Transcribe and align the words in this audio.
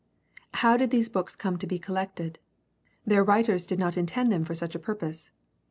How 0.55 0.77
did 0.77 0.89
these 0.89 1.09
books 1.09 1.35
come 1.35 1.59
to 1.59 1.67
be 1.67 1.77
collected? 1.77 2.39
Their 3.05 3.23
writers 3.23 3.67
did 3.67 3.77
not 3.77 3.97
intend 3.97 4.31
them 4.31 4.43
for 4.43 4.55
such 4.55 4.73
a 4.73 4.79
purpose. 4.79 5.29